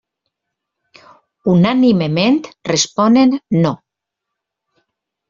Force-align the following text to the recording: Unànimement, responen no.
Unànimement, 1.51 2.39
responen 2.71 3.37
no. 3.67 3.75